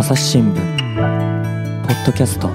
[0.00, 0.56] 朝日新聞
[1.86, 2.48] ポッドキャスト。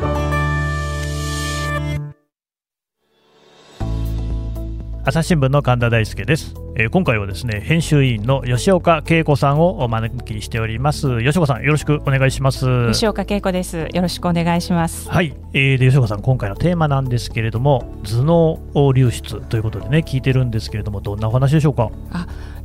[5.04, 11.20] 朝日新聞の神田大輔です、えー今回はですね編集委員の吉岡恵子さんをお招きしております。
[11.24, 12.92] 吉岡さんよろしくお願いします。
[12.92, 13.88] 吉岡恵子です。
[13.94, 15.08] よろしくお願いします。
[15.08, 21.92] はい、えーで吉岡さん今回のテーマなんですけれども頭脳流出ということでね聞いてるんですけれどもどんなお話でしょうか？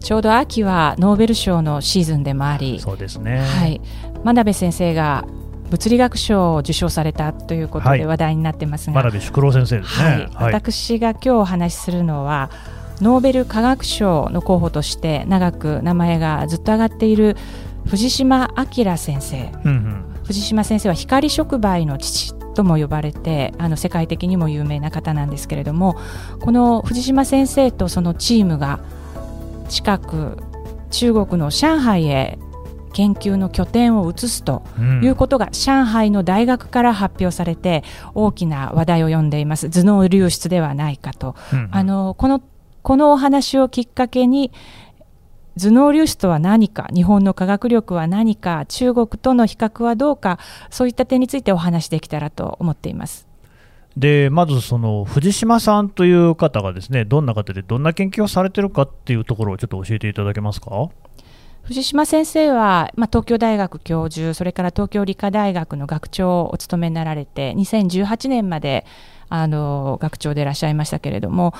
[0.01, 3.41] ちょうど秋はノーベル賞のシーズンでもあり、そうですね。
[3.41, 3.83] はい、
[4.25, 5.25] 真鍋先生が
[5.71, 8.01] 物理学賞を受賞されたということはい。
[8.01, 10.19] で話題になってますが、真鍋淑郎先生ですはい。
[10.19, 12.51] ね私が今日お話しするのは
[13.01, 17.37] ノーベル化学賞の候補として長く名前がずっと上がっている
[17.87, 19.53] 藤島明先生。
[19.65, 20.05] うんうん。
[20.25, 25.97] 藤島先生は光触媒の父とも呼ばれてあの世界的にも有名な方なんですけれども
[26.41, 28.81] この藤島先生とそのチームが
[29.69, 30.37] 近く
[30.91, 32.39] 中国の上海へ
[32.93, 35.05] 研究の拠点を移すとうん。
[35.05, 37.85] いうことが上海の大学から発表されて
[38.15, 39.71] 大きな話題を呼んでいます。
[39.71, 41.35] 頭脳流出ではないかと。
[41.53, 41.69] うんうん。
[41.73, 42.43] あのこの
[42.83, 44.53] このお話をきっかけに
[45.59, 50.39] 頭脳粒子とは何か日本の科学力は何か中国との比較はどうか
[50.71, 53.27] そういった点についてお話しできたらと思っています。
[53.97, 60.89] でまずその藤島さんという方がですねどんな方でどんな研究をされてるかっていうところをちょっと教えていただけますか？
[61.71, 68.85] 藤島先生は、まあ、東京大学教授それから東京理科大学の学長をお務めになられて2018年まで
[69.31, 71.55] あの学長でいらっしゃいましたけれども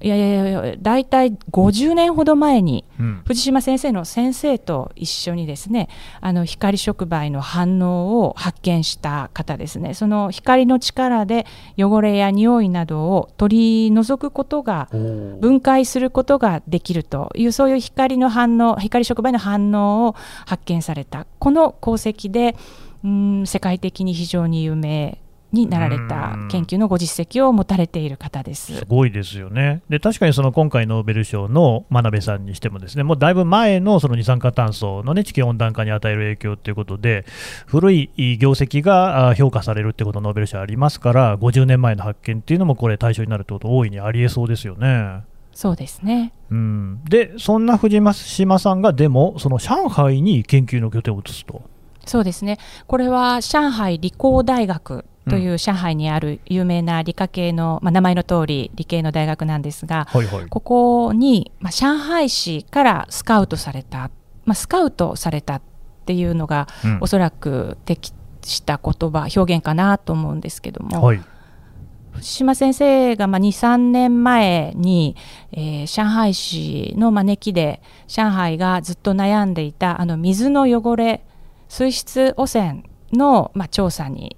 [0.00, 3.22] いやいやいや大体50年ほど前にうん。
[3.26, 5.88] 藤島先生の先生と一緒にですね
[6.20, 9.94] あの光触媒の反応を発見した方ですね。
[9.94, 11.46] その光の力で
[11.76, 22.56] 汚れや匂いなどを取り除くことが分解することができるというそういう光の反応光触媒の反応を発見されたこの功績で
[23.04, 25.18] うん世界的に非常に有名
[25.56, 28.84] になられたうん研究のご実績を持たれている方ですす。
[28.86, 29.82] ごいですよね。
[29.88, 37.24] で確かにその今回ノーベル賞の真鍋さんにしてもですねもうだいぶ前のその二酸化炭素の、ね、地球温暖化に与える影響ということで
[37.66, 45.22] 古い業績があ評価されるってことノーベル賞ありますから50年前の発見っていうのもこれ対象になるってこと大いにありえそうですよね。
[45.52, 51.62] そうですねうん、でそんな藤島さんがでもその上海に研究の拠点を移すと。
[52.04, 52.58] そうですね。
[52.86, 60.46] これは上海理工大学という上海にある有名な理科系の、まあ、名前の通り理系の大学なんですが、はいはい。
[60.48, 64.10] ここに、まあ、上海市からスカウトされた、
[64.44, 65.62] まあ、スカウトされたっ
[66.06, 66.98] ていうのが、うん。
[67.00, 71.20] おそらく適した言葉表現かなと思うんですけども、はい。
[72.12, 75.16] 藤島先生がまあ23年前に、
[75.52, 81.24] えー上海市の招きで上海がずっと悩んでいたあの水の汚れ
[81.68, 84.36] 水質汚染の、まあ、調査に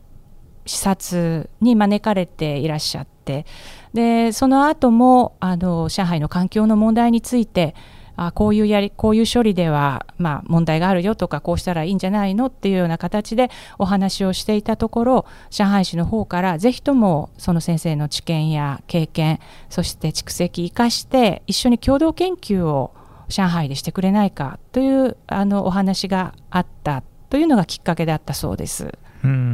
[0.68, 3.46] 視察に招かれていらっしゃって
[3.94, 7.74] でその後もあの上海の環境の問題について
[8.16, 19.38] あこういうやりこういう処理では、まあ、問題があるよとかこうしたらいいんじゃないのっていうような形でお話をしていたところ上海市の方からぜひともその先生の知見や経験
[19.70, 22.92] そして蓄積生かして一緒に共同研究を
[23.28, 28.98] 上海でしてくれないかというあのお話があったというのがきっかけだったそうです。
[29.24, 29.47] うん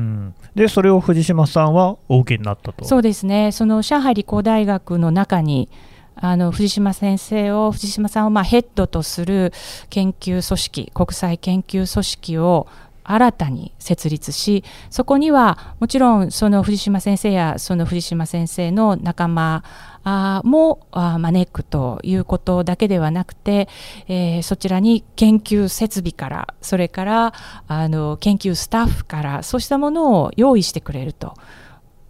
[0.54, 2.84] でそれを藤島さんはお受けになったと。
[2.84, 5.68] そうですねその上海理工大学の中に
[6.16, 9.52] あの藤島先生を藤島さんをまあヘッドとする
[9.90, 12.68] 研究組織国際研究組織を
[13.04, 19.62] 新たに設立しそこにはもちろんその藤島先生やその藤島先生の仲間
[20.04, 23.68] あも招くということだけではなくて、
[24.06, 27.34] えーそちらに研究設備からそれから
[27.66, 31.34] あの研究スタッフからそうしたものを用意してくれると。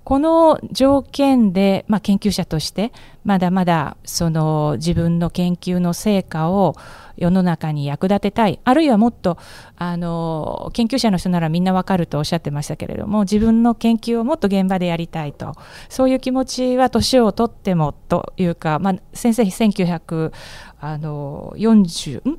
[0.05, 2.93] この条件で、まあ、研究者として
[3.25, 6.77] まだまだその自分の研究の成果を
[7.17, 8.61] 世の中に役立てたい。
[8.65, 9.39] あるいはもっと
[9.77, 15.55] あの研究者の人ならみんなわかるとおっしゃってましたけれども自分の研究をもっと現場でやりたいと。
[15.89, 20.33] そういう気持ちは年を取ってもというか、まあ、先生1940
[20.81, 22.39] あの40ん？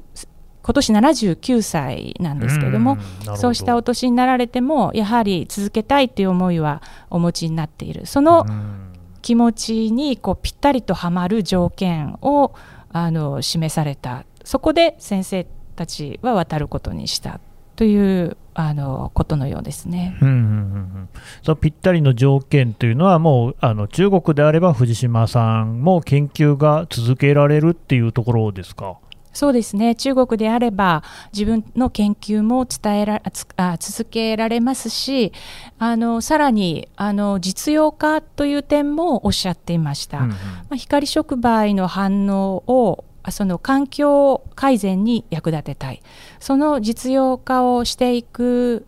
[0.66, 2.98] 今年79歳なんですけれども
[3.36, 6.82] そうしたお年になられてもやはり続けたいという思いは
[7.12, 8.08] お持ちになっている。
[8.08, 8.82] そのうん。
[9.22, 12.54] 気持ちにこうぴったりとはまる条件を
[12.92, 14.24] あの示された。
[14.44, 17.40] そこで先生たちは渡ることにした
[17.76, 20.16] というあのことのようですね。
[20.22, 20.48] うんうんうんう
[20.80, 21.10] ん。
[21.42, 28.98] そのぴったりの条件というのは、もうあの中国であれば藤島さんも研究が続けられるっていうところですか？
[29.36, 29.96] そうですね。
[29.96, 31.04] 中国であれば
[31.34, 33.22] 自分の研究も伝えら
[33.58, 35.34] あ続けられますし
[35.78, 40.38] あのさらにあの実用化という点もおっしゃっていました、うんうん、ま
[40.72, 46.02] あ、光触媒の反応をその環境改善に役立てたい。
[46.40, 48.86] その実用化をしていく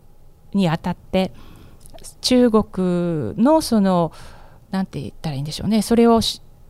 [0.54, 1.34] にあたって
[2.22, 4.14] 中国のその
[4.72, 5.82] なんて言ったらいいんでしょうね。
[5.82, 6.22] それを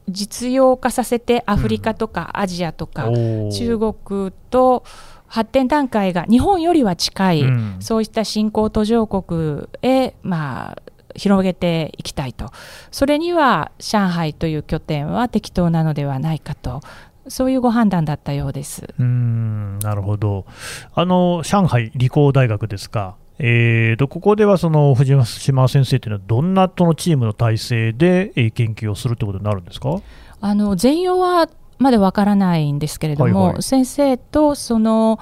[0.09, 4.83] 実用化させてアフリカとかアジアとか、中国と
[5.27, 10.77] 発展段階が日本よりは近い、うん、そういった新興途上国へ、まあ、
[11.15, 12.51] 広げていきたいと。
[12.91, 16.81] それには上海という拠点は適当なのではないかと。
[17.29, 18.87] そういうご判断だったようです。
[18.97, 20.45] うんなるほど。
[20.93, 23.17] あの上海理工大学ですか？
[23.39, 30.01] えーと、ここではその藤島先生というのは、どんなとのチームの体制で研究をするということになるんですか？
[30.41, 31.47] あの全容は
[31.77, 35.19] まだわからないんですけれども、はいはい、先生とその、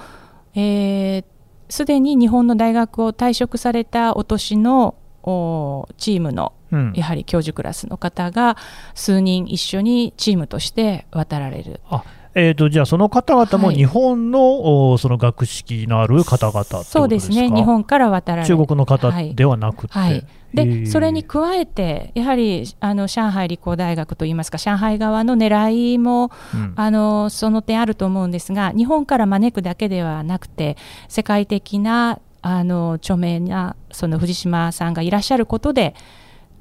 [0.54, 8.56] す、えー、で、に日本の大学を退職されたお年のおチームの、うん、やはり教授クラスの方が
[8.94, 11.80] 数人一緒にチームとして渡られる。
[11.90, 12.04] あ
[12.38, 19.94] えーと、じゃあ、その方々も日本の、はい、その学識のある方々そうですね、日本から渡られ中国の方ではなくて。
[19.94, 20.12] はい。
[20.12, 20.26] はい。
[20.54, 30.76] でそれに加えて、やはりあの上海理工大学といいますか、上海側の狙いも、うん、あのその点あると思うんですが、日本から招くだけではなくて、
[31.08, 35.94] 世界的なあの著名なその藤島さんがいらっしゃることで、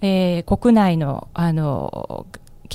[0.02, 2.26] えー、国内のあの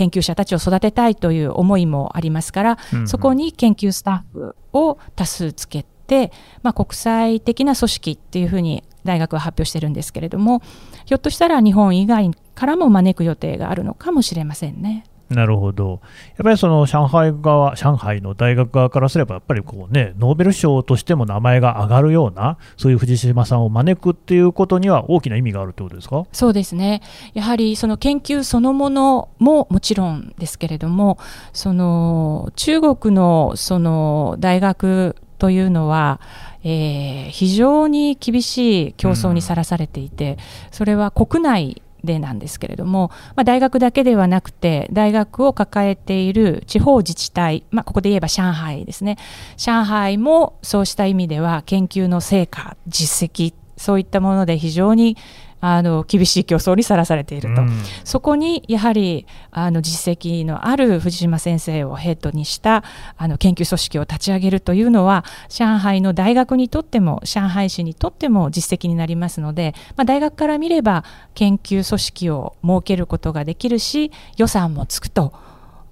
[0.01, 6.33] 研究者たちを育てたいという思いもありますから、うんうん、そこに研究スタッフを多数つけて、
[6.63, 10.63] まあ、国際的な組織っていうふうに大学は発表してるんですけれども
[11.05, 15.05] ひょっとしたら日本以外からも招く予定があるのかもしれませんね。
[15.31, 16.01] なるほど、
[16.37, 26.27] やっぱりその上海側、上海の大学側からすれば、やっぱりこう、ね、ノーベル賞としても名前が上がるような、そういう藤島さんを招くっていうことには、大きな意味があるということですか？
[26.33, 27.01] そうですね、
[27.33, 31.17] やはりその研究そのものももちろんですけれども、
[31.53, 36.21] その中国のその大学というのは、
[36.65, 40.39] えー、非常に厳しい競争にさらされていて、
[40.73, 49.17] それは国内でなんですけれども、まあ、大学だけではなくて大学を抱えている地方自治体、まあ、ここで言えば上海ですね。
[49.57, 55.17] 上海もそうした意味では研究の成果実績そういったもので非常に
[55.61, 57.71] あの厳しい競争にさらされていると、うん、
[58.05, 62.85] そこにやはりあの実績のある藤島先生をヘッドにした
[63.17, 71.05] あの研究組織を立ち上げるというのは上海の大学にとっても上海市にとっても実績になりますので、まあ、大学から見れば
[71.35, 75.33] 研究組織を設けることができるし予算もつくと。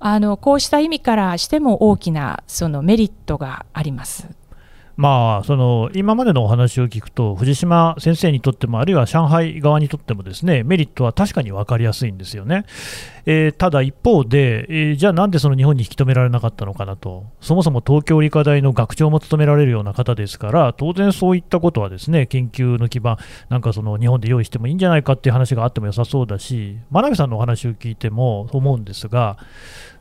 [0.00, 4.29] あのこうした意味からしても大きなそのメリットがあります。
[4.99, 12.65] まあ、その今までのお話を聞くと、藤島先生にとっても、あるいは上海側にとっても、ですねメリットは確かに分かりやすいんですよね。
[13.25, 23.19] えー、ただ一方で、えー、じゃあなんでその日本に引き止められなかったのかなと、そもそも東京理科大の学長も務められるような方ですから、当然そういったことはですね研究の基盤、
[23.50, 29.37] なんかその日本で用意してもいいんじゃないかっていう話があっても良さそうだし、真鍋さんのお話を聞いても思うんですが、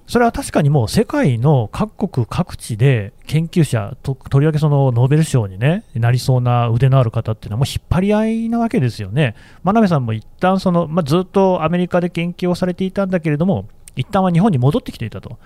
[0.08, 9.36] それは確かにもう世界の各国各地で研究者と、とりわけそのノーベル賞に、ね、なりそうな腕のある方っていうのはもう引っ張り合いなわけですよね。
[9.64, 15.38] 真鍋さんも一旦その、まあ、ずっとアメリカで研究をされていたんだけれども、一旦は日本に戻ってきていたと。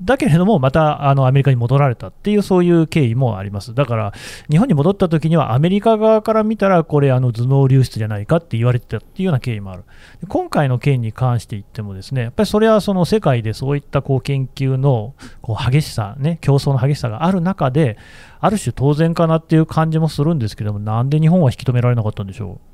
[0.00, 3.74] だけれども、またあのアメリカに戻られたっていう、そういう経緯もあります。
[3.74, 4.12] だから、
[4.50, 9.84] 日本に戻った時には、アメリカ側から見たら、これ、あの頭脳流出じゃないかって言われてたっていうような経緯もある。
[10.28, 17.96] 今回の件に関して言っても、ですねやっぱりそれはその世界でそういったこう研究のこう激しさ、ね、競争の激しさがある中で、
[18.40, 22.73] ある種当然かなっていう感じもするんですけども、なんで日本は引き止められなかったんでしょう？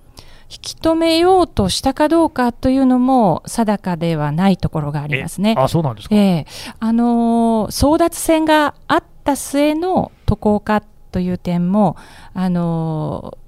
[0.50, 5.54] 引き止めようとしたかどうかというのも定かではないところがありますね。
[5.56, 11.96] あそうなんですか、えー、あの争奪戦があった末の渡航化という点も、
[12.34, 13.38] あの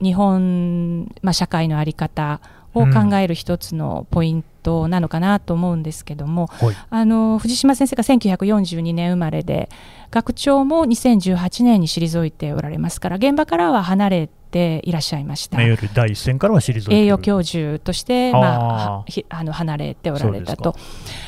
[0.00, 2.40] 日本、まあ、社会の在り方
[2.74, 9.68] を考える一つのポイントなのかなと思うんですけども、うん、あの藤島先生が1942年生まれで
[10.10, 15.58] 学長も2018年に退いておられますから現場からは離れていらっしゃいました。
[15.58, 20.74] 第一線からは退栄養教授として、まあ、あの離れておられたと。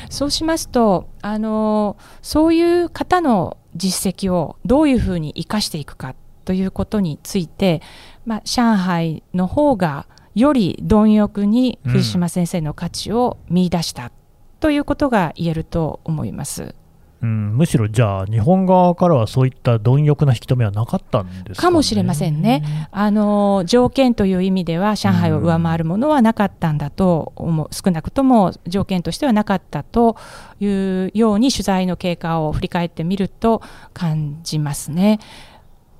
[0.09, 6.15] そうしますとあのそういう方の実績をどういうふうに生かしていくか
[6.45, 7.81] ということについて、
[8.25, 14.11] まあ、上海の方がより貪欲に藤島先生の価値を見出した
[14.59, 16.63] ということが言えると思います。
[16.63, 16.73] うん、
[17.21, 22.87] うんむしろじゃあ、日本側からはそういった貪欲な引き止めはなかったんですか、ね、かもしれませんね。
[22.91, 30.17] あの条件という意味では、上海を上回るものはなかったんだと思う、少なくとも条件としてはなかったと
[30.59, 33.61] いうように、取材の経過を振り返ってみると
[33.93, 35.19] 感じますね。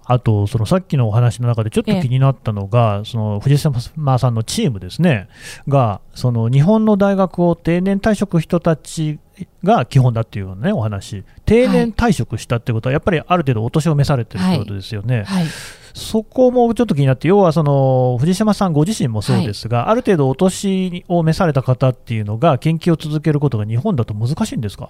[0.06, 5.28] あと、そのさっきのお話の中でちょっと気になったのが、その藤島さんのチームですね、
[5.68, 9.20] が、その日本の大学を定年退職人たち
[9.64, 15.18] が基本だっていうね、お話、定年退職したってことは、やっぱりある程度お年を召されてるってことですよね。
[15.18, 15.26] はい。
[15.26, 15.46] はい
[15.96, 24.90] そこもちょっと気になって、要はその藤島さんご自身もそうですが、はい、ある程度お年を召された方っていうのが、研究を続けることが日本だと難しいんですか？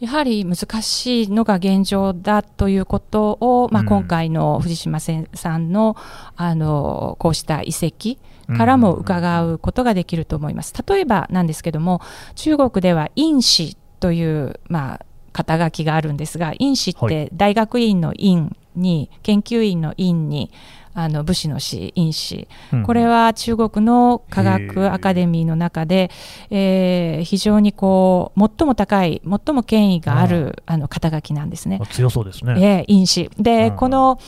[0.00, 5.96] やはり難しいのが現状だということを、まあ、今回の藤島さんの
[6.36, 8.16] あのこうした遺跡
[8.56, 10.72] からも伺うことができると思います。
[10.88, 12.00] 例えばなんですけども
[12.36, 20.50] 中国では院士という、まあ、肩書きがあるんですが院士って大学院の院に研究員の院に
[20.98, 22.48] あの武士の士、院士、
[22.84, 26.10] これは中国の科学アカデミーの中で、
[26.50, 31.80] えー、非常にこう最も高い、最も権威があるあの肩書きなんですね。
[31.92, 32.54] 強そうですね。
[32.58, 33.30] えー、院士。
[33.38, 34.18] で、この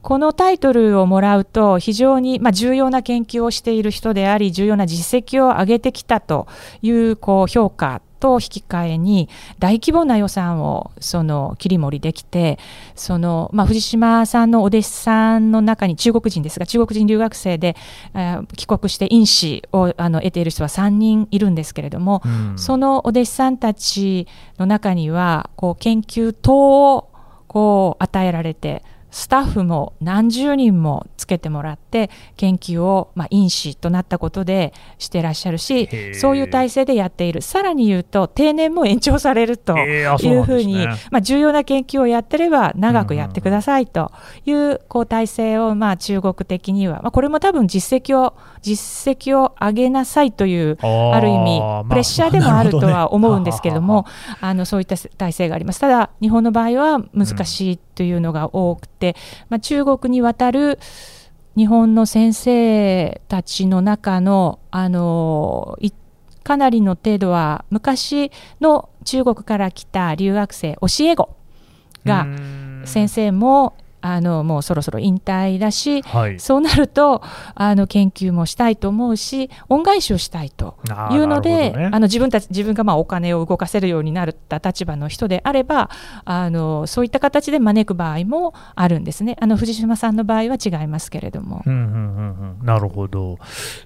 [0.00, 6.46] このタイトルをもらうと非常にまあ重要な研究をしている人であり、重要な実績を上げてきたと
[6.80, 9.28] いうこう評価と引き換えに
[9.58, 12.58] 大規模な予算をその切り盛りできて
[12.94, 17.76] その、まあ、藤島さんのお弟子さんの中に中国人ですが中国人留学生で、
[18.14, 24.26] えー、帰国して院士をあの得ている人は3人いるんですけれども、うん、そのお弟子さんたち
[24.58, 27.10] の中にはこう研究等を
[27.46, 28.82] こう与えられて
[29.14, 37.40] スタッフも何十人もつけてもらって研究を、まあ、因子となったことでしてらっしゃるしそういう体制でやっている。
[37.40, 44.10] さらに言うと定年も延長されるというふうに、ね、まあ、重要な研究をやってれば長くやってくださいと
[44.46, 54.06] いうこう体制を、まあ、中国的には、まあ、これも多分実績を実績を上げなさいというある意味プレッシャーでもあるとは思うんですけれども、
[54.40, 55.78] あのそういった体制があります。
[55.78, 59.03] ただ日本の場合は難しいというのが多くて、て、
[59.48, 60.78] まあ、中国に渡る
[61.56, 65.78] 日本の先生たちの中のあの
[66.42, 68.30] かなりの程度は昔
[68.60, 71.34] の中国から来た留学生教え子
[72.04, 72.26] が
[72.84, 77.22] 先生もあのもうそろそろ引退だし、はい、そうなると
[77.54, 80.76] あの研究もしたいと思うし恩返しをしたいと
[81.10, 85.88] いうので、ね、あの自分たち自分がまあお金を動かせるようになった立場の人であれば
[86.26, 89.38] あのそういった形で招く場合もあるんですね。
[89.40, 91.62] あの藤島さんの場合は違いますけれども。
[91.64, 93.38] うんうんうんうん、なるほど。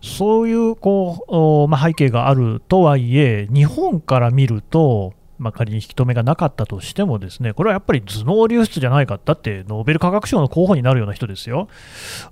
[0.02, 11.68] そういうこう、まあ、背景があるとはいえ日本から見るとまあ、仮に引き止めがなかったとしても、ですねこれはやっぱり頭脳流出じゃないか、だってノーベル化学賞の候補になるような人ですよ、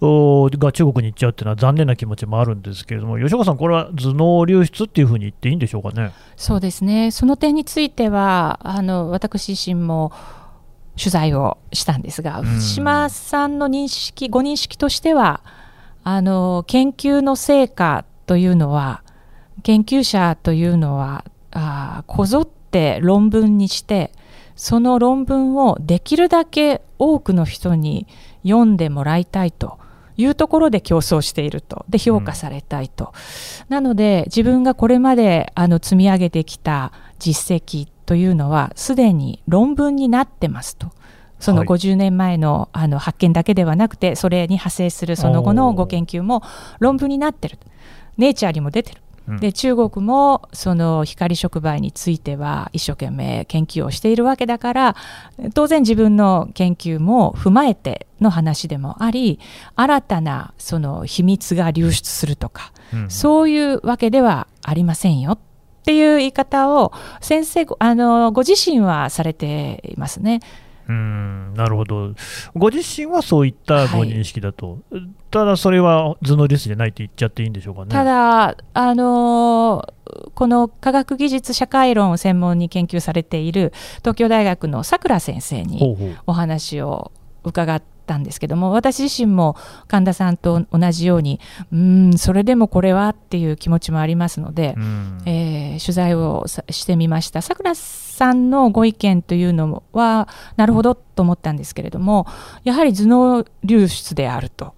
[0.01, 6.13] が中国に行っちゃうっていうのは残念な気持ちもあるんですけれども、吉岡さん、これは頭脳流出っていうふうに言っていいんでしょうかね？
[6.37, 7.11] そうですね。
[7.11, 10.13] その点についてはあの私自身も
[10.99, 15.43] 取材をしたんですが、藤島さんの認識、ご認識としては、
[16.03, 19.03] あの研究の成果というのは、
[19.63, 22.57] 研究者というのは、あこぞって
[23.03, 24.13] 論文にして
[24.55, 28.07] その論文をできるだけ多くの人に
[28.43, 29.79] 読んでもらいたいと
[30.17, 31.85] いうところで競争していると。
[31.89, 33.13] で評価されたいと、
[33.69, 40.91] うん、なので自分がこれまであの積み上げてきた実績というのはすでに論文になってますと。
[41.39, 46.43] その50年前のあの発見だけではなくてそれに派生するその後のご研究も
[46.81, 47.59] 論文になってる
[48.17, 49.03] ネイチャーにも出てる
[49.41, 54.97] で中国もその光触媒については一生懸命研究をしているわけだから
[55.55, 59.41] 当然自分の研究も踏まえての話でもあり
[59.75, 65.33] 新たなその秘密が流出するとか、うん、そういうわけではありませんよ。
[65.33, 65.39] っ
[65.87, 70.41] ていう言い方を先生あのご自身はされていますね。
[70.89, 72.15] うんなるほど、
[72.55, 77.89] ご自身はそういったご認識だと、はい、ただそれは頭脳リスじゃないと言っちゃっていいんでしょうかね。
[77.89, 87.11] ただ、あのー、この科学技術社会論を専門に研究されている東京大学のさくら先生にお話を
[87.43, 89.57] 伺ってたんですけども私自身も
[89.89, 91.41] 神田さんと同じように
[91.73, 94.75] うんそれでもこれはっていう気持ちもありますので、
[95.27, 97.43] えー、取材をしてみました。
[97.43, 102.27] さくらさんのご意見というのはなるほどと思ったんですけれども
[102.65, 104.75] やはり頭脳流出であると。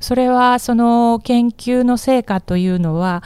[0.00, 3.22] それはその研究の成果というのは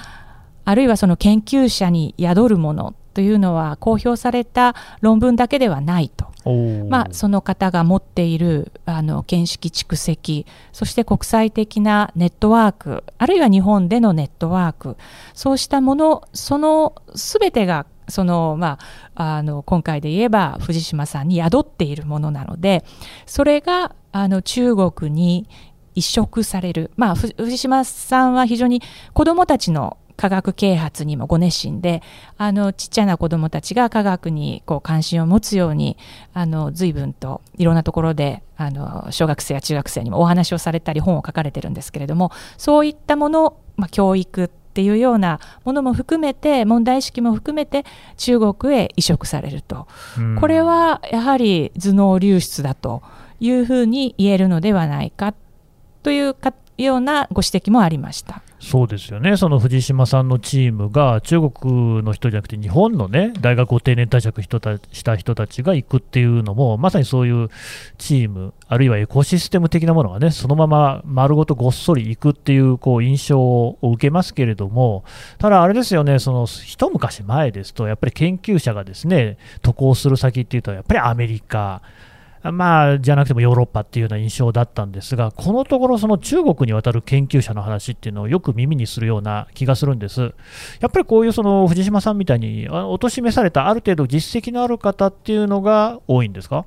[0.64, 6.26] あるいはその研究者に宿るものというのは公表された論文だけではないと。
[6.90, 14.96] まあ、その方が持っているあの見識蓄積そして国際的なネットワークあるいは日本でのネットワーク
[15.35, 18.78] そうしたものその全てがその、ま
[19.16, 22.85] あ、あの今回で言えば藤島さんに宿っているものなので
[23.25, 25.49] それがあの中国に
[25.96, 28.82] 移植される、まあ、藤島さんは非常に
[29.14, 32.02] 子どもたちの科学啓発にもご熱心で
[32.38, 35.96] あのちっちゃな子どもたちが科学にこう関心を持つように
[36.32, 47.85] あの随分といろんなところであの小学生や中学生にもお話をされたり本を書かれてるんですけれどもそういったもの、まあ、教育っていうようなものも含めて問題意識も含めて
[48.16, 49.88] 中国へ移植されると、
[50.38, 53.02] これはやはり頭脳流出だと
[53.40, 55.35] いうふうに言えるのではないか
[56.02, 56.52] というか
[56.85, 64.49] ようなご指摘もありましたそうですよね、その藤島さんのチームが中国の人じゃなくて、日本の、ね、大学を定年退職し
[65.04, 67.50] た人たちが行くっていうのも、まさにそういう
[67.99, 75.04] チーム、あるいはエコシステム的なものがね、そのまま丸ごとごっそり行くっていうこう印象を受けますけれども、
[75.38, 81.83] ただ、あれですよね、その一昔前ですと、やっぱり研究者がですね渡航する先っていうと、やっぱりアメリカ。
[82.53, 90.35] まあ、じゃなくてもヨーロッパっていうような印象だったんですが、このところ、その中国に渡る研究者の話っていうのをよく耳にするような気がするんです。
[90.81, 96.65] やっぱりこういうその藤島さんみたいに、おとしめされたある程度実績のある方っていうのが多いんですか？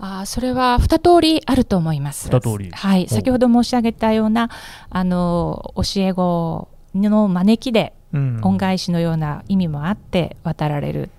[0.00, 2.28] あそれは二通りあると思います。
[2.30, 2.70] 二通り。
[2.70, 4.48] はい、先ほど申し上げたような
[4.90, 11.10] あの教え子の招きで、恩返しのような意味もあって渡られる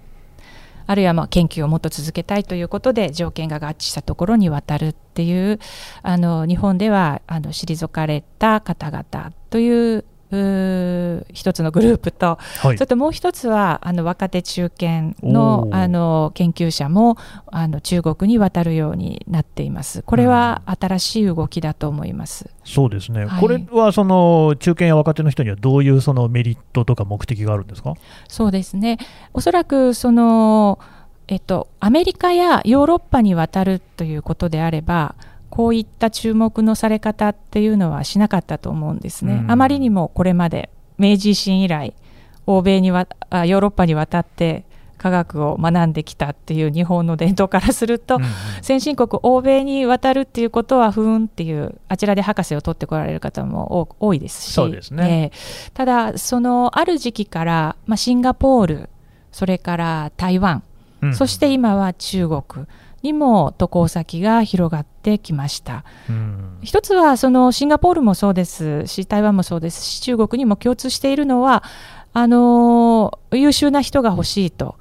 [0.89, 5.59] あるいはまあ研究をもっと続けたいということで条件が合致したところに渡るっていう
[6.01, 17.17] あの日本ではあの退かれた方々という一つのグループと、はい、それともう一つはあの若手中堅のあの研究者も
[17.47, 20.03] あの中国に渡るようになっています。
[20.03, 22.45] これは新しい動きだと思います。
[22.45, 23.25] うん、そうですね。
[23.25, 27.95] はい、これはその中堅や若手の人にはどういうそのメリットとか目的があるんですか？
[28.27, 28.99] そうですね。
[29.33, 30.77] おそらくその
[31.27, 35.15] えっとアメリカやヨーロッパに渡るということであれば。
[35.49, 39.45] こういった注目のされ方っていうのはしなかったと思うんですね。
[39.47, 41.93] あまりにもこれまで明治維新以来
[42.45, 44.65] 欧米にわあヨーロッパに渡って
[44.99, 48.29] 科学を学んできたっていう日本の伝統からすると、うんうん、
[48.61, 58.89] 先進国欧米に渡るっていうことは不運っていうあちらで博士を取ってこられる方も多いですしそうですね、えー、ただそのある時期から、まあ、シンガポール
[59.31, 60.63] それから台湾、
[61.01, 62.43] うん、そして今は中国
[63.01, 65.83] にも渡航先が広がってきました。
[66.61, 71.63] 一つはそのシンガポールもそうですし台湾もそうですし中国にも共通しているのは
[72.13, 74.75] あの優秀な人が欲しいと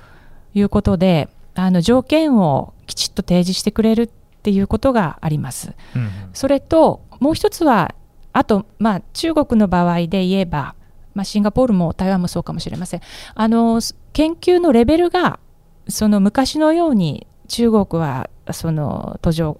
[0.55, 4.09] いうことであの条件をきちっと提示してくれるっ
[4.43, 5.73] ていうことがあります。
[5.95, 7.95] うん、それともう一つは
[8.33, 10.75] あと、まあ、中国の場合で言えば、
[11.15, 13.01] まあ、シンガポールも台湾もそうかもしれません
[13.35, 13.81] あの
[14.13, 15.41] 研究のレベルが
[15.89, 19.57] その昔のように中国はその途上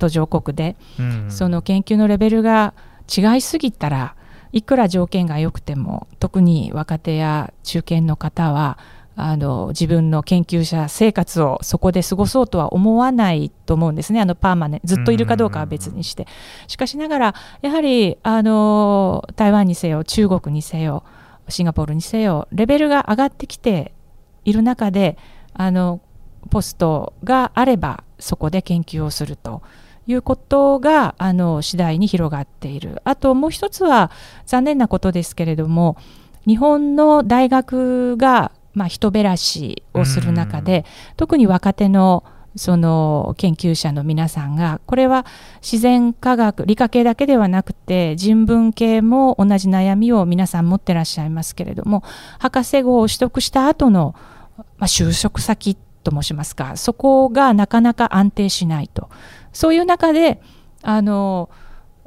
[0.00, 2.74] 途上国で、うん、その研究のレベルが
[3.06, 4.16] 違いすぎたら
[4.52, 8.78] いくら条件が良くても特に若手や中堅の方は
[9.16, 16.26] あの自分の研究者生活をそこで過ごそうとは思わないと思うんですね、あのパーマネずっといるかどうかは別にして。
[16.68, 21.04] しかしながら、やはりあの台湾にせよ、中国にせよ、
[21.48, 23.92] シンガポールにせよ、レベルが上がってきて
[24.46, 25.18] いる中で、
[25.52, 26.00] あの
[26.48, 29.62] ポストがあればそこで研究をすると
[30.10, 33.00] いうことがあの次第に広がっている。
[33.04, 34.10] あともう一つは
[34.46, 35.96] 残念なことですけれども
[36.46, 40.84] 日本の大学が、まあ、人減らしをする中で
[41.16, 42.24] 特に若手の
[42.56, 45.24] その研究者の皆さんがこれは
[45.62, 52.02] 自然科学理科系だけではなくて人文系も同じ悩みを皆さん持ってらっしゃいますけれども
[52.40, 54.16] 博士号を取得した後の、
[54.56, 59.10] まあ、就職先と申しますかそこがなかなか安定しないと
[59.52, 60.40] そういう中で
[60.82, 61.50] あの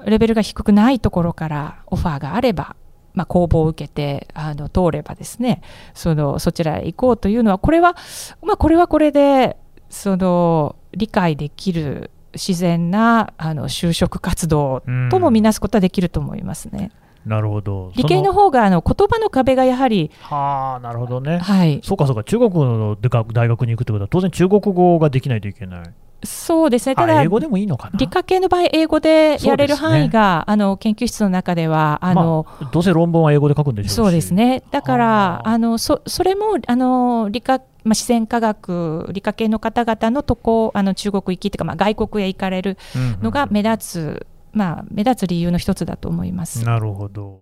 [0.05, 2.75] レベルが低くないところからオファーがあれば、
[3.13, 5.61] まあ、公募を受けてあの通ればですね
[5.93, 7.95] そのそちらへ行こうというのはこれは、
[8.41, 9.57] まあ、これはこれで
[9.89, 16.91] その理解できる自然なあの就職活動とも見なすことはできると思いますね。
[17.25, 17.91] なるほど。
[17.95, 22.23] 理系の方があの言葉の壁がやはりはあなるほどね、はい、そうかそうか。
[22.23, 25.83] 中国の大学に行くってことは当然中国語ができないといけない
[26.23, 26.95] そうですね。
[26.95, 27.97] ただ英語でもいいのかな？
[27.99, 34.63] 理科系の場合英語でやれる範囲が、ね、あの研究室の中ではあの、まあ、どうせ論文は英語で書くんでしょうそうですね。
[34.71, 42.77] だからあのそそれもあの理科まあ、自然科学、理科系の方々のとこあの中国行きというか、まあ、外国へ行かれる
[43.21, 44.19] のが目立つ、うんうん、
[44.53, 46.63] まあ、目立つ理由の一つだと思います。
[46.63, 47.41] なるほど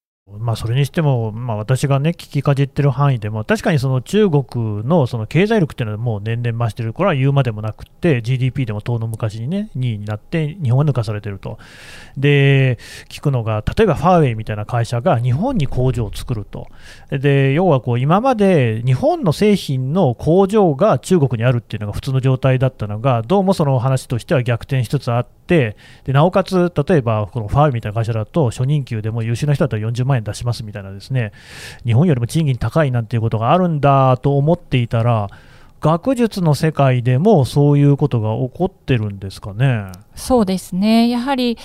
[0.39, 4.43] まあ、それにしても、まあ、私がね、聞きかじってる範囲でも、確かにその中国
[4.85, 11.57] のその経済力っていうのはもう年々増してる、これは言うまでもなくて、GDP でも遠の昔にね、2位になって、日本は抜かされてると。
[12.17, 12.77] で、
[13.09, 16.67] 聞くのが、例えばファーウェイみたいな会社が日本に工場を作ると。
[17.09, 31.31] で、要はこう、今まで日本の製品の工場が中国にあるっていうのが普通の状態だったのが、どうもその話としては逆転しつつあって、でなおかつ、例えばこのファーウェイみたいな会社だと、初任給でも優秀な人だったら40万円出しますみたいなですね、
[31.85, 35.29] 日本よりも賃金高いなんていうことがあるんだと思っていたら、
[35.79, 39.91] 学術の世界でもそういうことが起こってるんですかね？
[40.15, 41.57] そうですねやはり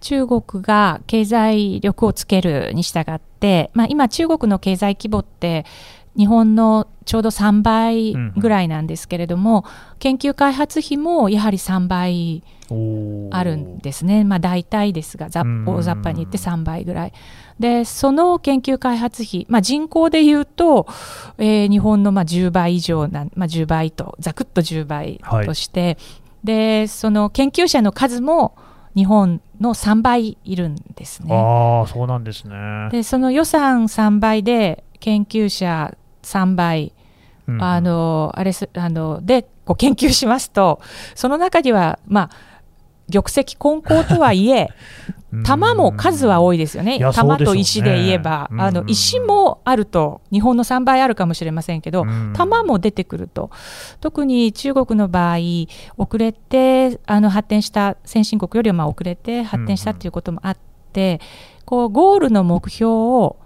[0.00, 5.64] 中国が経済力をつけるに従って、まあ、今、中国の経済規模って
[6.16, 12.42] 日本のちょうど3倍ぐらいなんですけれども、うん、研究開発費もやはり3倍
[13.30, 17.12] あるんですね、まあ、大体ですが、大雑把に言って3倍ぐらい。
[17.58, 20.86] でその研究開発費、まあ、人口でいうと、
[21.38, 25.96] えー、日本のまあ10倍以上な、まあ、10倍とざくっと10倍として、はい、
[26.44, 28.56] でその研究者の数も
[28.96, 31.34] 日本の3倍いるんですね。
[31.34, 32.88] あそうなんですね。
[32.90, 36.92] でその予算3倍で研究者3倍、
[37.48, 40.80] うん、あのあれあのでこう研究しますと
[41.14, 42.52] その中にはまあ
[43.12, 44.68] 玉石混交とはいえ
[45.44, 52.04] 玉も数は多いですよね、玉と石で言えば、あの石もあると、日本の3倍あるかもしれませんけど、
[52.34, 53.50] 玉も出てくると、
[54.00, 55.38] 特に中国の場合、
[55.96, 60.56] 遅れてあの発展した、先進国よりはまあ遅れて発展したということもあっ
[60.92, 61.18] て、
[61.64, 63.36] こうゴールの目標を、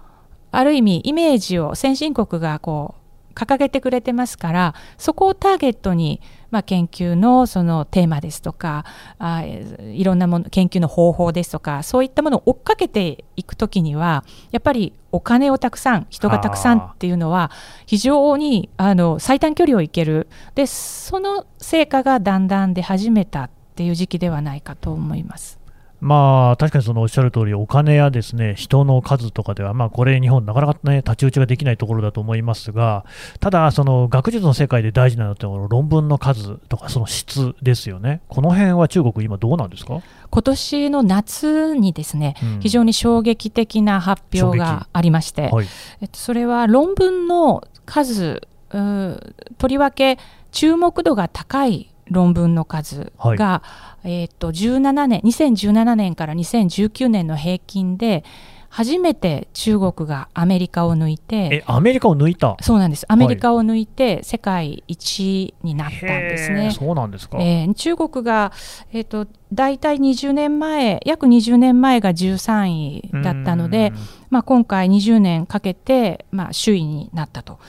[0.51, 2.95] ある意味、イメージを先進国がこ
[3.29, 8.85] う掲げてくれてますから、そこをターゲットにまあ、研究のそのテーマですとか
[9.19, 17.51] あいろんなもの研究の方法ですとかそういったものを追っかけていくときにはやっぱりお金をたくさん人がたくさんっていうのは
[17.85, 25.59] 非常にあの最短距離をいけるでその成果がだんだん出始めたっていう時期ではないかと思います。
[25.99, 33.03] まあ、確かにそのおっしゃる通り、お金やですね人の数とかでは、まあ、これ、日本、なかなか、ね、太刀打ちができないところだと思いますが、
[33.39, 40.01] ただ、その学術の世界で大事なのって論文の数とか、その質ですよね、この辺は中国、今、どうなんですか？
[40.29, 45.67] 今年の夏にですね、うん、非常に衝撃的な発表がありまして、はい、
[46.01, 50.19] えっと、それは論文の数、とりわけ
[50.51, 58.23] 注目度が高い論文の数が、はい、えー、と17年2017年から2019年の平均で
[58.69, 62.57] 初めて中国がアメリカを抜いてえアメリカを抜いた？
[62.61, 63.05] そうなんです。
[63.07, 68.51] アメリカを抜いて世界一になったんですね、そうなんですか、えー、中国が、
[68.91, 73.93] えーと、大体20年前約20年前が13位だったので、
[74.29, 77.59] まあ、今回20年かけて、まあ、首位になったと。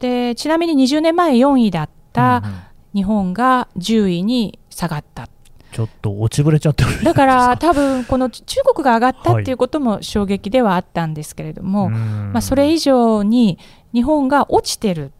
[0.00, 2.60] でちなみに20年前4位だった、うんうん
[2.94, 5.28] 日本が10位に下がった。
[5.72, 7.04] ちょっと落ちぶれちゃってる。
[7.04, 13.58] だから 多分この中国が上がったっていうことも衝撃ではあったんですけれども、はい、まあ、それ以上に
[13.92, 15.10] 日本が落ちてるっ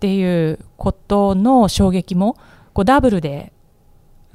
[0.00, 2.36] ていうことの衝撃も
[2.74, 3.52] こうダブルで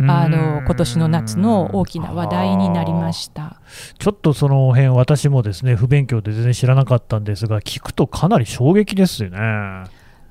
[0.02, 3.60] あの今年の夏の大きな話題になりました。
[3.98, 9.38] ちょっとその辺私もですね不勉強で全然知らなかったんですが聞くとかなり衝撃ですよね。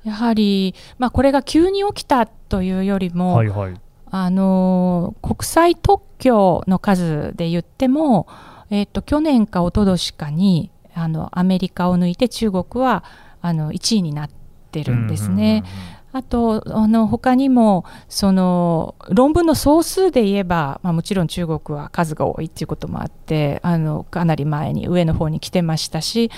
[0.03, 3.73] やはり、まあ、これが急に起きたというよりも、はいはい、
[4.11, 8.27] あの国際特許の数で言っても、
[8.69, 13.03] えーと、去年か一昨年かにあのアメリカを抜いて中国は
[13.41, 14.29] あの1位になっ
[14.71, 15.63] てるんですね。
[16.11, 26.31] あとあの他にもその論文の総数で言えば、まあ、もちろん中国は数が多いっていうこともあってあのかなり前に上の方に来てましたし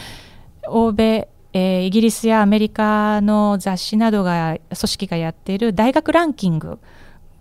[0.68, 6.80] 欧米えー、イギリスやアメリカの雑誌などが組織がやっている大学ランキング。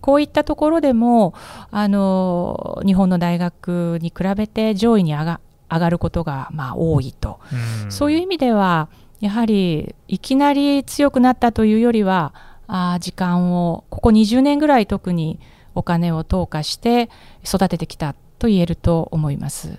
[0.00, 1.34] こういったところでも
[1.70, 7.38] あの日本の大学に比べて上位に上が上がることがまあ多いと、
[7.84, 7.92] うん。
[7.92, 8.88] そういう意味では
[9.20, 12.34] やはりいきなり強くなったというよりは
[12.66, 15.38] あー時間をここ20年ぐらい特に
[15.74, 17.10] お金を投下して
[17.44, 19.78] 育ててきたと言えると思います。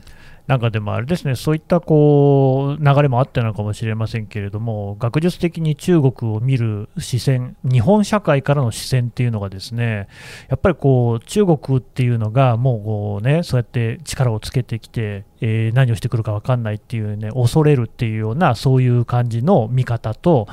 [0.51, 10.09] なんかでもあれですね、そういったこう流れもあったのかもしれませんけれども、学術的に中国を見る視線、日本社会からの視線っていうのが、ですね
[10.49, 20.47] やっぱりこう中国っていうのが、もうこう、ね、そうやって力をつけてきて、えー何をしてくるか分かんないっていうね、恐れるっていうような、そういう感じの見方と、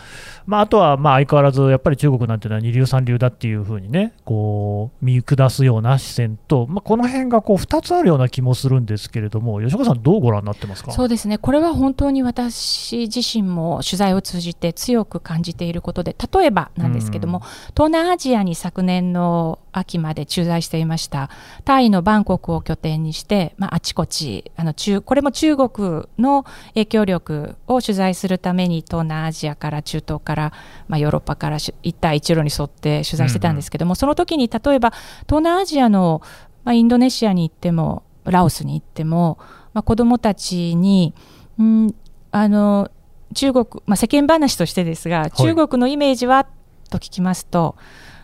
[0.47, 10.93] まあ、あとはまあ相変わらず、やっぱり中国なんていうのは二流三流だっていうふうにね、こう見下すような視線と、まあ、この辺がこう2つあるような気もするんですけれども、吉岡さん、どうご覧になってますか？
[10.93, 17.41] そうですねこれは本当に私自身も取材を通じて強く感じていることで例えばなんですけども、
[17.75, 21.31] 東南アジアに昨年の秋まで駐在していました
[21.65, 30.53] タイのバンコクを拠点にして、まあ、あちこちあの中これも中国の影響力を取材するために東南アジアから中東から、
[30.87, 34.93] まあ、ヨーロッパからし一帯一路に沿って取材してたんですけども、その時に例えば
[35.27, 36.23] 東南アジアの、
[36.65, 39.39] まあ、インドネシアに行ってもラオスに行っても、
[39.75, 41.15] まあ、子どもたちに、
[41.59, 41.95] うん、
[42.31, 42.91] あの
[43.35, 46.47] 中国、まあ、世間話としてですが、中国のイメージは？
[46.91, 47.77] と聞きますと、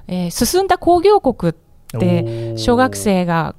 [0.06, 1.54] えー進んだ工業国っ
[2.00, 3.54] て小学生が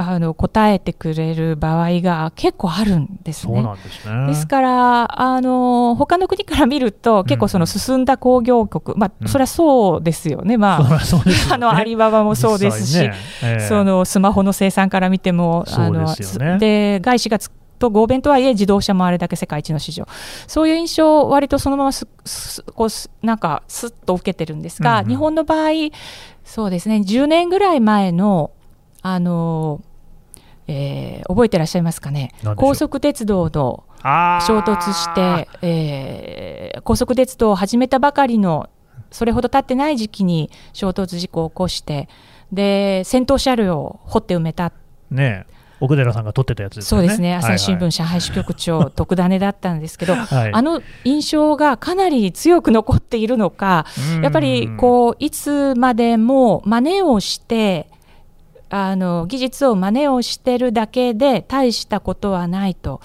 [0.00, 3.62] あの答えてくれる場合が結構あるんですそうね。
[3.64, 4.26] なんですね。
[4.28, 9.26] ですから、あの他の国から見ると、結構その進んだ工業国、まうん。
[9.26, 10.82] あ、それはそうですよね、まあ、
[11.26, 11.34] ね。
[11.50, 13.12] あのアリババもそうですし、ね。
[13.42, 13.68] ええ。
[13.68, 17.00] そのスマホの生産から見ても、そうですよね。
[17.00, 20.06] 外資がつと合弁とはいえ、自動車もあれだけ世界一の市場、
[20.46, 25.08] そういう印象を割とそのまますすこうすなんかすっと受けてるんですが、うんうん。
[25.08, 25.70] 日本の場合、
[26.44, 28.50] そうですね、10年ぐらい前の、
[29.02, 29.80] あの
[30.68, 32.32] えー覚えてらっしゃいますかね？
[32.56, 33.84] 高速鉄道の
[34.46, 38.68] 衝突して、えー高速鉄道を始めたばかりの
[39.10, 42.08] それほど経ってない時期に衝突事故を起こして
[42.52, 44.72] で先頭車両を掘って埋めた。
[45.10, 45.58] ねえ。
[45.80, 47.06] 奥寺さんが撮ってたやつですよね。
[47.06, 47.34] そうですね。
[47.36, 50.52] 朝日新聞はい上海支局長特ダネだったんですけど、はい。
[50.52, 54.22] あの印象がかなり強く残っているのかうん。
[54.22, 57.88] やっぱりこういつまでも真似をして
[58.70, 63.00] あの技術を真似をしてるだけで大したことはないと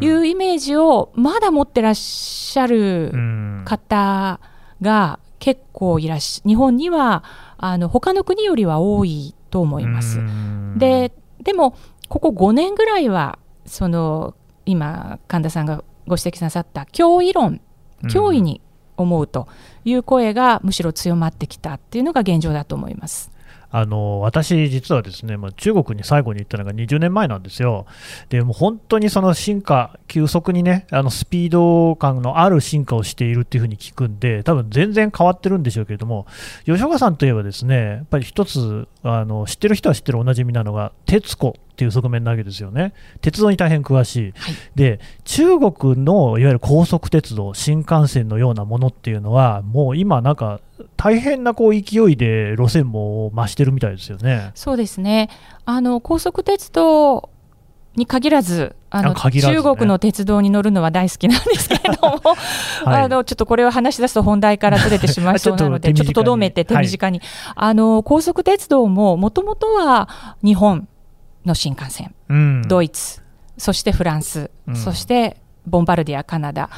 [0.00, 4.40] いうイメージをまだ持ってらっしゃるうん方
[4.80, 7.24] が結構いらっし日本には
[7.58, 10.22] あの他の国よりは多いと思いますう。
[10.22, 11.74] んででも
[12.08, 17.60] ここ5年ぐらいはその今神田さんがご指摘なさった脅威論
[18.04, 18.60] 脅威に
[18.96, 19.48] 思うと
[19.84, 23.30] いう声がむしろ強まってきたっていうのが現状だと思います。
[23.70, 27.86] あの私、実はですね、まあ、中国に最後に行ったのが20年前なんですよ。
[28.28, 36.26] でも本当にその進化、急速にね、あのスピード感のある進化をしているっていうふうに聞くんで、多分全然変わってるんでしょうけれども、
[36.64, 42.94] 吉岡さんといえばですね、やっぱり一つあの、知ってる人は知ってるおなじみなのが、徹子っていう側面なわけですよね。
[43.20, 44.32] 鉄道に大変詳しい。
[44.34, 44.54] はい。
[44.74, 50.60] で、中国のいわゆる高速鉄道、新幹線のようなものっていうのは、もう今、なんか
[50.96, 54.52] 大変なこう勢いで路線も増してるみたいですよね。
[54.54, 55.28] そうですね。
[55.66, 57.28] あの高速鉄道
[57.94, 59.40] に限らずあのね。
[59.42, 62.20] 中国の鉄道に乗るのは大好きなんですけれども、
[62.84, 63.02] はい。
[63.04, 67.20] あのちょっとこれを話し出すと本題からずれてしまいそうなので ちょっとととどめて手短に、
[67.54, 70.08] あの高速鉄道ももともとは
[70.42, 70.88] 日本
[71.46, 72.14] の新幹線。
[72.28, 73.22] うん、ドイツ。
[73.56, 74.76] そしてフランス、うん。
[74.76, 76.70] そしてボンバルディアカナダ。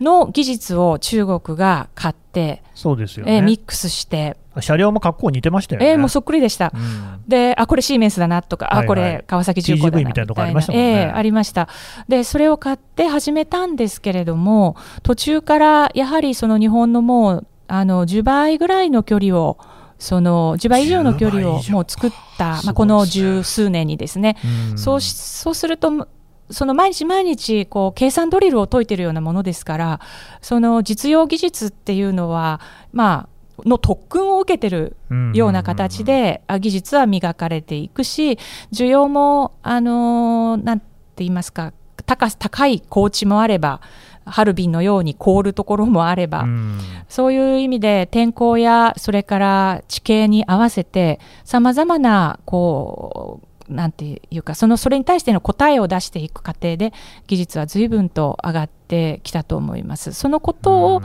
[0.00, 3.36] の技術を中国が買って、そうですよね。
[3.36, 5.90] えーミックスして、車両も格好似てましたよね。
[5.90, 6.72] えーもうそっくりでした。
[6.74, 7.22] うん。
[7.28, 8.84] で、あ、これシーメンスだなとか、はいはい。
[8.84, 10.88] あ、これ川崎重工だなみたいなとこありましたもんね。
[10.88, 11.68] ええありました。
[12.08, 19.58] で、それを買って始めたんですけれども、途中からやはりその日本のもう、あの、10倍ぐらいの距離を、
[19.98, 21.70] その10倍以上の距離10倍以上。
[21.70, 24.36] をもう作った、まあ、この十数年にですね、
[24.70, 24.78] うん。
[24.78, 26.08] そうしそうすると、
[26.50, 30.00] その毎日毎日こう計算ドリルを解いているようなものですから、
[30.40, 32.60] その実用技術っていうのは、
[32.92, 34.96] まあ、の特訓を受けてる
[35.32, 38.38] ような形で、あ技術は磨かれていくし、
[38.72, 40.86] 需要も、あのーなんて
[41.18, 41.72] 言いますか、
[42.04, 43.80] 高高い高地もあれば、
[44.26, 56.92] ハルビンのように凍るところもあれば、うんそういう意味で天候やそれから地形に合わせてさまざまなこうなんていうかそのそれに対しての答えを出していく過程で
[57.28, 60.12] 技術は随分と上がってきたと思います。
[60.14, 61.02] そのことを、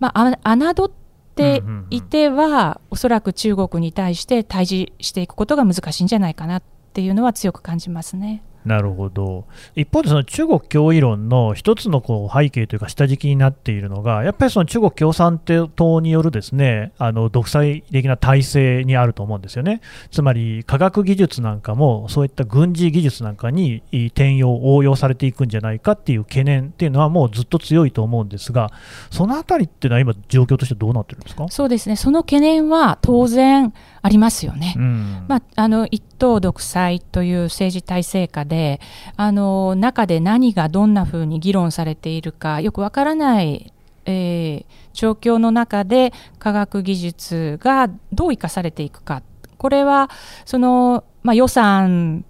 [0.00, 0.90] まあ、あ侮っ
[1.32, 8.42] っていては、おそらく中国に対して対峙していくことが難しいんじゃないかなっていうのは強く感じますね。
[8.64, 9.44] なるほど。
[9.74, 19.80] 一方でその中国脅威論の一つのこう背景というか下敷きになっているのがやっぱりその中国共産党によるですねあの独裁的な体制にあると思うんですよね。
[20.10, 28.70] つまり科学技術なんかもそういった軍事技術なんかに転用応用されていくんじゃないかっていう懸念っていうのはもうずっと強いと思うんですが
[29.10, 31.48] そのあたりっていうのは今状況としてどうなってるんですか？
[31.48, 31.96] そうですね。
[31.96, 33.72] その懸念は当然
[34.02, 34.74] ありますよね。
[34.76, 38.80] うん、まあ、あの一党独裁という政治体制下で
[39.16, 43.72] あの中で何がどんなふうに議論されているかよくわからない、
[44.06, 49.24] えー、状況の中で科学技術がどう生かされていくか
[49.58, 50.10] これは
[50.44, 52.24] その、まあ、予算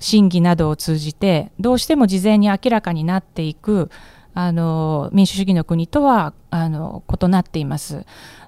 [0.00, 3.88] 審議などを通じてどうしても事前に明らかになっていく
[4.34, 8.04] あの民主主義の国とはあの異なっています。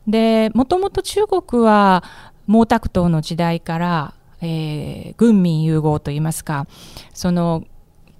[0.08, 2.02] でもともと中国は
[2.48, 6.66] 毛沢東の時代から、えー、軍民融合といいますか
[7.14, 7.64] その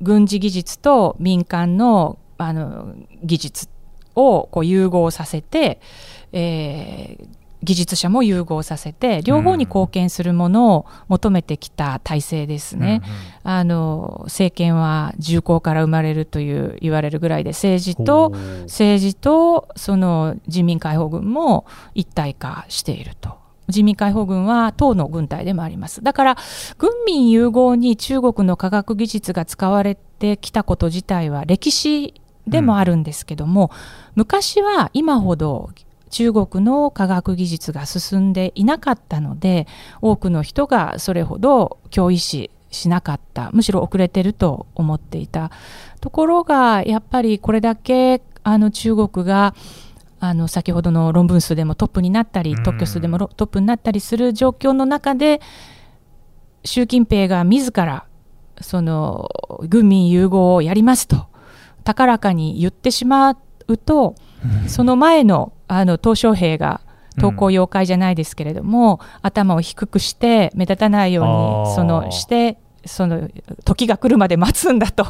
[0.03, 3.69] 軍事技術と民間のあの技術
[4.15, 5.79] をこう融合させて、
[6.33, 7.29] えー、
[7.63, 13.03] 技術者も融合させて両方に貢献するものを求めてきた体制ですね、
[13.45, 18.31] うんうん、あの政権は重厚から生まれるという言われるぐらいで政治と
[18.63, 23.39] 政治とその人民解放軍も一体化していると
[23.71, 26.03] 人民解放軍は党の軍隊でもあります。
[26.03, 26.37] だから、
[26.79, 32.15] 軍民融合に中国の科学技術が使われてきたこと自体は歴史
[32.47, 33.71] でもあるんですけども、うん、
[34.17, 35.71] 昔は今ほど
[36.11, 39.67] 中国の科学技術が進んでいなかったので
[40.03, 45.51] 多くの人がそれほど脅威視しなかったむしろ遅れてると思っていた
[46.01, 49.55] ところがやっぱりこれだけあの中国が
[50.21, 55.41] あの先ほどの論文数でもトップになったり特許数でもトップになったりする状況の中で
[56.65, 58.05] 習近平が自ら
[58.61, 59.29] その
[59.67, 61.27] 軍民融合をやりますと
[61.85, 64.15] 高らかに言ってしまうと、
[64.69, 66.83] その前のあの鄧小平が
[67.19, 73.29] 投稿妖怪じゃないですけれども、うん、頭を低くして目立たないようにそのしてその
[73.65, 75.07] 時が来るまで待つんだと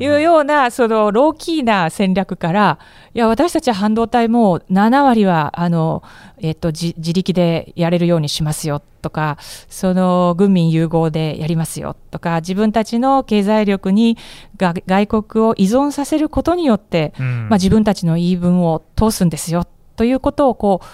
[0.00, 2.78] いうような、そのローキーな戦略から、
[3.14, 6.02] いや、私たちは半導体も7割は、あの、
[6.38, 9.36] えっと、自力でやれるようにしますよとか、
[9.68, 14.16] その軍民融合でやりますよとか、自分たちの経済力に
[14.58, 20.86] 外国を依存させることによって、うん、まあ、自分たちの言い分を通すんですよということをこう、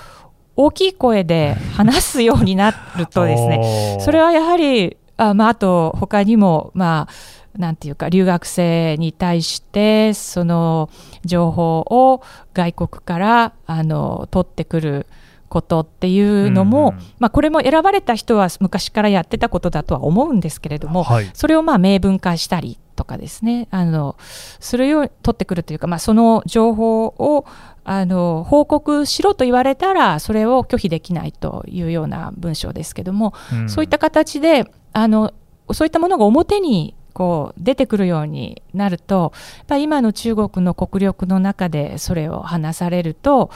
[0.61, 10.89] 大きい声で話すようになるとですね、それはやはりあ,、まあ、あと他にも、まあ、なんていうか留学生に対してその
[11.25, 12.23] 情報を
[12.55, 15.07] 外国からあの取ってくる
[15.49, 23.69] ことっていうのも、うんうん、まあ、これも選ばれた人は昔からやってたことだとは思うんですけれども、はい、それをまあ明文化したりとかですね。
[23.71, 24.17] あの
[24.59, 27.47] するように取ってくるというか、まあ、その情報を
[27.85, 35.33] あの報告しろと言われたらそれを拒否できないというような文章ですけども、うん、そういった形であの
[35.73, 43.51] そういったものが表にこう出てくるようになるとやっぱり今の中国の国力の中でそれを話されると、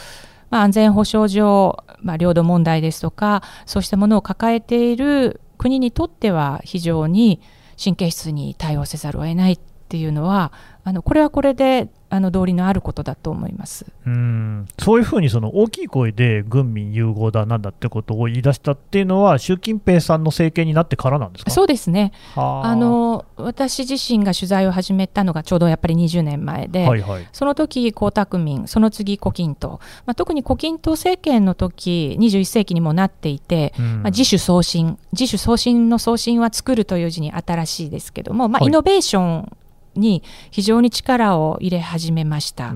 [0.50, 7.40] まあ、安全保障上、まあ、領土問題ですとかそうしたものを抱えている国にとっては非常に
[7.82, 9.58] 神経質に対応せざるを得ないっ
[9.92, 10.52] ていうのは
[10.84, 13.86] あのこれはこれであの道理のあることだと思います。
[14.06, 14.66] うん。
[14.78, 21.50] そういうふうにその大きい声で軍民融合だなんだってことを言い出したっていうのは、習近平さんの政権になってからなんですか？
[21.50, 22.12] そうですね。
[22.34, 22.74] あ。
[22.76, 29.78] の、私自身が取材を始めたのがちょうどやっぱり20年前で、はいはい、その時江沢民、その次、胡錦涛、ま
[30.08, 39.56] あ、特に胡錦涛政権の時21世紀にもなっていて、うん、まあ、自主創新、自主創新の創新は作るという字に新しいですけども、まあ、イノベーション
[39.94, 42.72] に非常に力を入れ始めました。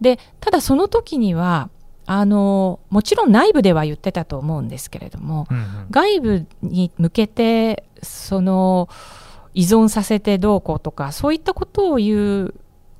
[0.00, 1.70] でただその時には
[2.06, 8.88] あのもちろん内部では言ってたと思うんですけれども、うんうん、外部に向けてその
[9.54, 12.54] 依存させてどうこうとかそういったことを言う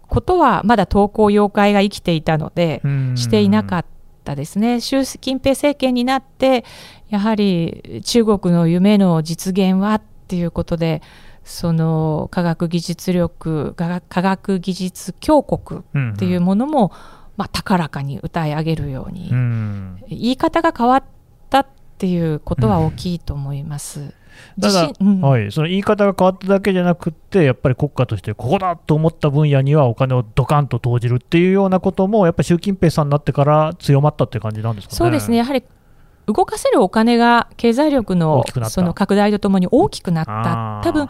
[0.08, 2.82] ことはまだ投稿妖怪が生きていたので
[3.14, 3.84] していなかっ
[4.24, 4.80] たですね。
[4.80, 6.64] 習近平政権になって
[7.08, 11.02] やはり中国の夢の実現はっていうことで
[11.46, 15.80] その科学技術力科学技術強国
[16.12, 16.90] っていうものも、うんうん、
[17.36, 21.04] まあ、高らかに歌い上げるように、うん、言い方が変わっ
[21.48, 21.66] たっ
[21.98, 24.12] ていうことは大きいと思います。
[24.60, 25.20] ただ、自信うん。
[25.20, 34.96] はい、その言い方が変わっただけじゃなくって、やっぱり国家としてここだと思った分野にはお金をドカンと投じるっていうようなことも、やっぱり習近平さんになってから強まったって感じなんですかね。
[34.96, 35.62] そうですね、やはり
[36.26, 41.08] 動かせるお金が経済力大のその拡大とともに大きくなった、多分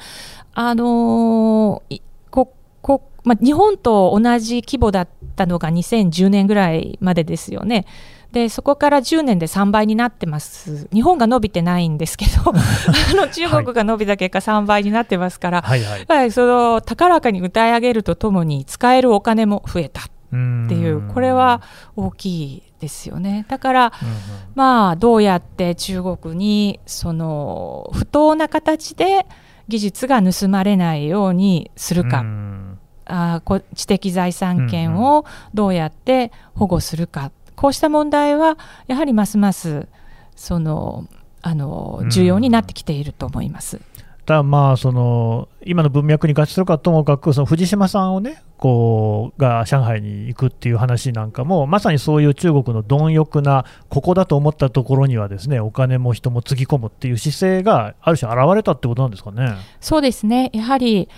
[0.54, 1.82] あの
[2.30, 2.52] こ
[2.82, 7.84] こまあ、日本と同じ規模だったのが2010年ぐらいまでですよね。
[8.32, 15.76] でそこから10年で3倍になってます、日本が伸びてないんですけど、 あの中国が伸びた結果、3倍になってますから、は
[16.24, 21.62] いその高らかに歌い上げるとともに、使えるお金も増えたっっていう、これは
[21.94, 23.46] 大きいですよね。
[23.48, 24.14] だから、うんうん。
[24.54, 29.26] まあ、どうやって中国にその不当な形で
[29.68, 32.78] 技術が盗まれないようにするか、うん。
[33.06, 35.24] あーこ知的財産権を
[35.54, 39.88] どうやって保護するか、こうした問題はやはりますます
[40.34, 41.08] その
[41.40, 43.80] あの重要になってきていると思います。
[44.26, 59.54] ただまあその今の文脈に合致するかともかくその藤島さんをねこうが上海に行くっていう話なんかもまさにそういう中国の貪欲なここだと思ったところにはですねお金も人もつぎ込むっていう姿勢がある種現れたってことなんですかね。
[59.80, 61.08] そうですねやはり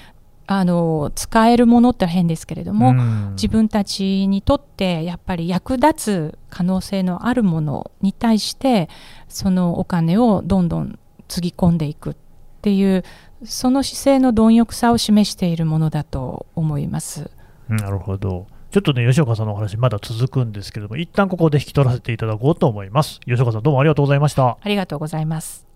[0.47, 8.89] あの使えるものって変ですけれども、うん自分たちにとってやっぱり役立つ可能性のあるものに対して
[9.29, 10.99] そのお金をどんどん
[11.29, 12.15] つぎ込んでいくっ
[12.61, 13.05] ていう
[13.45, 17.31] その姿勢の貪欲さを示しているものだと思います。
[17.69, 18.47] なるほど。
[18.71, 23.21] ちょっとね、吉岡さんのお話、まだ続くんですけども、一旦ここで引き取らせていただこうと思います。
[23.21, 24.59] 吉岡さん、どうもありがとうございました。
[24.61, 25.67] ありがとうございます。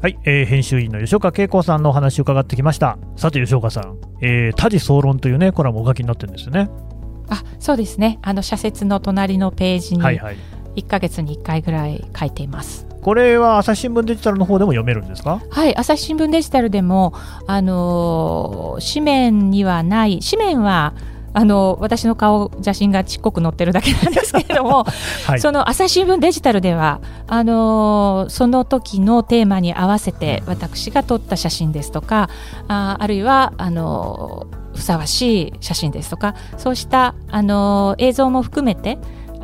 [0.00, 2.98] はい、えー編集員の吉岡恵子さんのお話を伺ってきました。
[3.16, 6.70] さて、吉岡さん、えー、多事総論というね、コラムをお書きになってるんですよね。
[7.30, 10.36] あそうですねあの社説の隣のページにはいはい。
[10.76, 12.86] 1ヶ月に1回ぐらい書いています。
[13.02, 15.40] これは朝日新聞デジタルの方でも読めるんですか？
[15.50, 17.12] はい、朝日新聞デジタルでも、
[17.48, 20.94] あのー紙面にはない、紙面は
[21.34, 24.84] あの私の顔写真がちっこく載ってるだけなんですけれども、
[25.26, 25.40] はい。
[25.40, 32.28] その朝日新聞デジタルではあのーその時のテーマに合わせて私が撮った写真ですとか
[32.68, 38.98] ああるいはあのーふさわしい写真ですとかそうしたあのー映像も含めて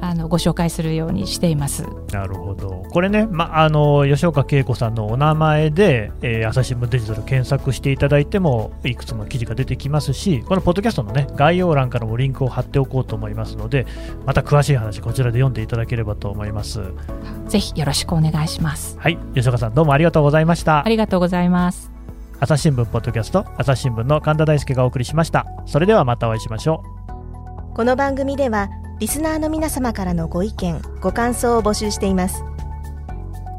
[0.05, 1.85] あのご紹介するようにしています。
[2.13, 2.83] なるほど。
[2.91, 13.87] これね、ま、あの吉岡恵子さんのお名前で、えー朝日新聞デジタル検索していただいても、いくつも記事が出てきますし、このポッドキャストのね、概要欄からもリンクを貼っておこうと思いますので、
[14.27, 16.81] また詳しい話、こちらで読んでいただければと思います。
[17.49, 18.97] ぜひよろしくお願いします。
[18.99, 20.89] はい、吉岡さん、どうもありがとうございましたあ。
[20.89, 21.91] りがとうございます。
[22.41, 25.47] 朝日新聞ポッドキャスト、朝日新聞の神田大輔がお送りしました。
[25.67, 26.83] それではまたお会いしましょ
[27.71, 27.75] う。
[27.75, 28.69] この番組では
[29.05, 32.43] リスナーの皆様からのご意見ご感想を募集しています。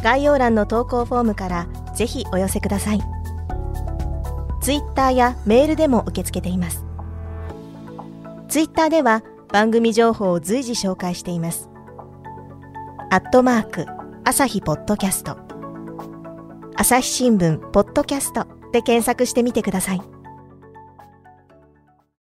[0.02, 3.02] 概要欄の投稿フォームからぜひお寄せください。
[4.60, 6.84] ツイッターやメールでも受け付けています。
[8.48, 9.22] ツイッターでは
[9.54, 11.70] 番組情報を随時紹介しています。
[13.12, 13.86] アットマーク
[14.24, 15.38] 朝日ポッドキャスト。
[16.76, 20.15] 朝日新聞ポッドキャストで検索してみてください。